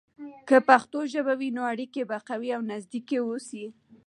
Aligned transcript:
که 0.47 0.57
پښتو 0.69 0.99
ژبه 1.13 1.33
وي، 1.39 1.49
نو 1.57 1.61
اړیکې 1.73 2.01
به 2.09 2.17
قوي 2.27 2.49
او 2.57 2.61
نزدیک 2.71 3.07
اوسي. 3.25 3.65